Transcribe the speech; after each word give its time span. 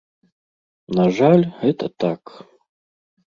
На 0.99 1.03
жаль, 1.17 1.45
гэта 1.61 1.85
так. 2.05 2.21